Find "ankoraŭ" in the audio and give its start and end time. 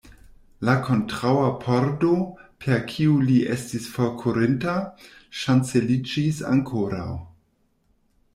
6.55-7.09